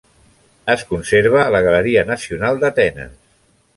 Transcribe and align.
Es 0.75 0.85
conserva 0.93 1.43
a 1.43 1.53
la 1.55 1.61
Galeria 1.67 2.05
Nacional 2.13 2.63
d'Atenes. 2.65 3.13